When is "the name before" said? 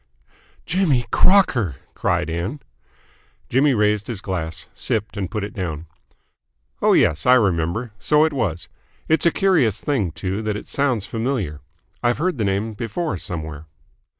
12.39-13.19